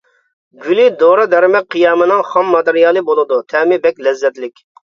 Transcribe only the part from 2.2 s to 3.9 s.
خام ماتېرىيالى بولىدۇ، تەمى